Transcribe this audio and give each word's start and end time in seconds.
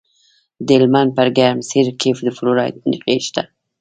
د 0.65 0.67
هلمند 0.77 1.09
په 1.15 1.23
ګرمسیر 1.37 1.87
کې 1.99 2.09
د 2.25 2.29
فلورایټ 2.37 2.75
نښې 2.89 3.15
شته. 3.27 3.43